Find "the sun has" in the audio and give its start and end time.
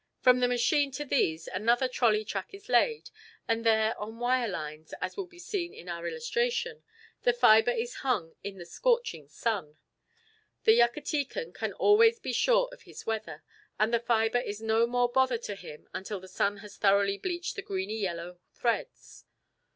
16.19-16.77